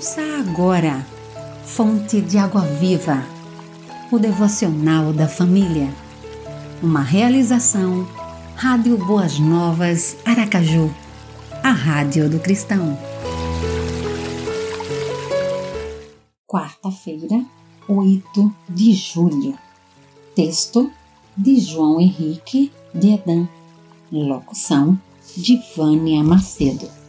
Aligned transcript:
Ouça 0.00 0.22
agora, 0.38 1.06
Fonte 1.62 2.22
de 2.22 2.38
Água 2.38 2.62
Viva, 2.62 3.22
o 4.10 4.18
devocional 4.18 5.12
da 5.12 5.28
família. 5.28 5.92
Uma 6.82 7.02
realização, 7.02 8.08
Rádio 8.56 8.96
Boas 8.96 9.38
Novas, 9.38 10.16
Aracaju, 10.24 10.90
a 11.62 11.70
Rádio 11.70 12.30
do 12.30 12.40
Cristão. 12.40 12.98
Quarta-feira, 16.46 17.44
8 17.86 18.54
de 18.70 18.94
julho. 18.94 19.54
Texto 20.34 20.90
de 21.36 21.60
João 21.60 22.00
Henrique 22.00 22.72
de 22.94 23.16
Edan. 23.16 23.46
Locução 24.10 24.98
de 25.36 25.60
Vânia 25.76 26.24
Macedo 26.24 26.99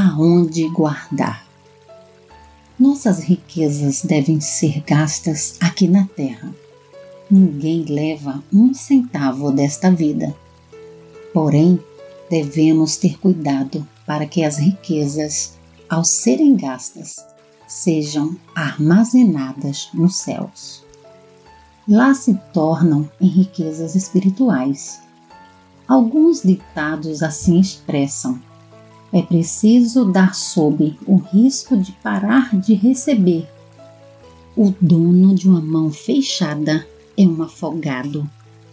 aonde 0.00 0.66
guardar. 0.70 1.46
Nossas 2.78 3.20
riquezas 3.20 4.00
devem 4.02 4.40
ser 4.40 4.80
gastas 4.80 5.56
aqui 5.60 5.86
na 5.86 6.06
terra. 6.06 6.54
Ninguém 7.30 7.84
leva 7.84 8.42
um 8.50 8.72
centavo 8.72 9.52
desta 9.52 9.90
vida. 9.90 10.34
Porém, 11.34 11.78
devemos 12.30 12.96
ter 12.96 13.18
cuidado 13.18 13.86
para 14.06 14.24
que 14.24 14.42
as 14.42 14.56
riquezas, 14.56 15.58
ao 15.88 16.02
serem 16.02 16.56
gastas, 16.56 17.16
sejam 17.68 18.34
armazenadas 18.54 19.90
nos 19.92 20.16
céus. 20.16 20.82
Lá 21.86 22.14
se 22.14 22.34
tornam 22.54 23.08
em 23.20 23.28
riquezas 23.28 23.94
espirituais. 23.94 25.00
Alguns 25.86 26.42
ditados 26.42 27.22
assim 27.22 27.60
expressam 27.60 28.40
é 29.12 29.22
preciso 29.22 30.04
dar 30.04 30.34
sob 30.34 30.96
o 31.06 31.16
risco 31.16 31.76
de 31.76 31.92
parar 31.92 32.56
de 32.56 32.74
receber. 32.74 33.48
O 34.56 34.72
dono 34.80 35.34
de 35.34 35.48
uma 35.48 35.60
mão 35.60 35.90
fechada 35.90 36.86
é 37.16 37.22
um 37.22 37.42
afogado 37.42 38.28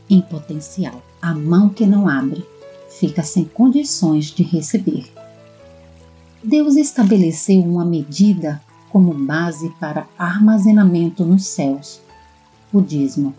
em 0.09 0.21
potencial. 0.21 1.01
A 1.21 1.33
mão 1.33 1.69
que 1.69 1.85
não 1.85 2.07
abre 2.07 2.45
fica 2.89 3.23
sem 3.23 3.45
condições 3.45 4.25
de 4.25 4.43
receber. 4.43 5.11
Deus 6.43 6.75
estabeleceu 6.75 7.61
uma 7.61 7.83
medida 7.83 8.61
como 8.89 9.13
base 9.13 9.69
para 9.79 10.07
armazenamento 10.17 11.25
nos 11.25 11.45
céus, 11.45 11.99
o 12.71 12.79
dízimo. 12.79 13.33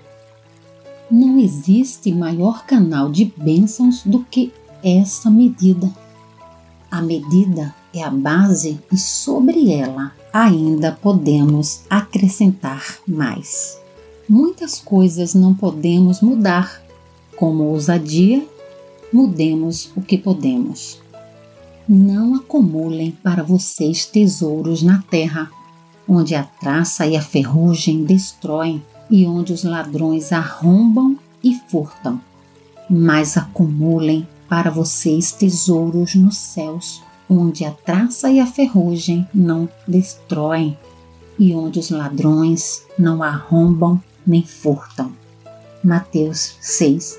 Não 1.10 1.38
existe 1.38 2.12
maior 2.12 2.66
canal 2.66 3.10
de 3.10 3.24
bênçãos 3.36 4.02
do 4.04 4.24
que 4.24 4.52
essa 4.82 5.30
medida. 5.30 5.90
A 6.98 7.00
medida 7.00 7.72
é 7.94 8.02
a 8.02 8.10
base 8.10 8.80
e 8.92 8.98
sobre 8.98 9.70
ela 9.70 10.10
ainda 10.32 10.90
podemos 10.90 11.82
acrescentar 11.88 12.98
mais. 13.06 13.78
Muitas 14.28 14.80
coisas 14.80 15.32
não 15.32 15.54
podemos 15.54 16.20
mudar, 16.20 16.82
como 17.36 17.62
ousadia, 17.62 18.44
mudemos 19.12 19.92
o 19.94 20.02
que 20.02 20.18
podemos. 20.18 21.00
Não 21.88 22.34
acumulem 22.34 23.12
para 23.22 23.44
vocês 23.44 24.04
tesouros 24.04 24.82
na 24.82 25.00
terra, 25.08 25.48
onde 26.08 26.34
a 26.34 26.42
traça 26.42 27.06
e 27.06 27.16
a 27.16 27.22
ferrugem 27.22 28.02
destroem 28.02 28.82
e 29.08 29.24
onde 29.24 29.52
os 29.52 29.62
ladrões 29.62 30.32
arrombam 30.32 31.16
e 31.44 31.54
furtam. 31.70 32.20
Mas 32.90 33.36
acumulem 33.36 34.26
para 34.48 34.70
vocês 34.70 35.32
tesouros 35.32 36.14
nos 36.14 36.36
céus, 36.36 37.02
onde 37.28 37.64
a 37.64 37.70
traça 37.70 38.30
e 38.30 38.40
a 38.40 38.46
ferrugem 38.46 39.28
não 39.34 39.68
destroem 39.86 40.76
e 41.38 41.54
onde 41.54 41.78
os 41.78 41.90
ladrões 41.90 42.84
não 42.98 43.22
arrombam 43.22 44.02
nem 44.26 44.42
furtam. 44.42 45.12
Mateus 45.84 46.56
6, 46.60 47.18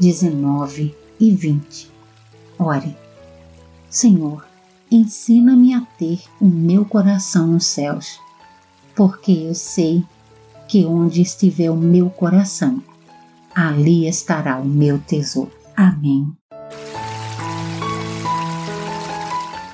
19 0.00 0.94
e 1.20 1.30
20. 1.30 1.90
Ore, 2.58 2.96
Senhor, 3.88 4.44
ensina-me 4.90 5.74
a 5.74 5.82
ter 5.98 6.20
o 6.40 6.46
meu 6.46 6.84
coração 6.84 7.46
nos 7.46 7.66
céus, 7.66 8.18
porque 8.96 9.32
eu 9.32 9.54
sei 9.54 10.04
que 10.66 10.84
onde 10.84 11.22
estiver 11.22 11.70
o 11.70 11.76
meu 11.76 12.10
coração, 12.10 12.82
ali 13.54 14.08
estará 14.08 14.58
o 14.58 14.64
meu 14.64 14.98
tesouro. 14.98 15.52
Amém. 15.76 16.32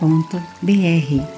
www.radiocultura.br 0.00 1.35